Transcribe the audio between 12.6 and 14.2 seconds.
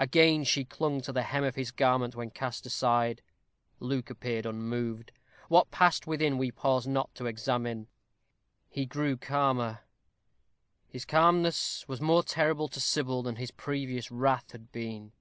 to Sybil than his previous